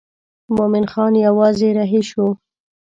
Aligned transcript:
مومن 0.55 0.85
خان 0.91 1.13
یوازې 1.27 1.69
رهي 1.79 2.01
شو. 2.09 2.27